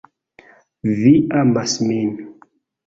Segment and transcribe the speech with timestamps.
[1.01, 1.13] Vi
[1.43, 2.13] amas min